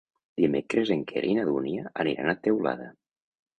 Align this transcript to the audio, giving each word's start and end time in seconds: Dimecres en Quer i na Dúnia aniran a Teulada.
Dimecres 0.43 0.91
en 0.95 1.03
Quer 1.11 1.23
i 1.27 1.35
na 1.41 1.45
Dúnia 1.51 1.85
aniran 2.07 2.35
a 2.35 2.37
Teulada. 2.43 2.91